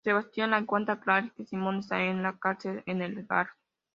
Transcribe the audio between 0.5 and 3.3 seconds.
cuenta a Clary que Simón esta en la cárcel en "El